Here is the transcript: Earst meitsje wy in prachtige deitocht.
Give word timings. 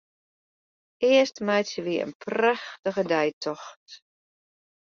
Earst 1.11 1.37
meitsje 1.49 1.81
wy 1.85 1.95
in 2.05 2.11
prachtige 2.23 3.03
deitocht. 3.11 3.87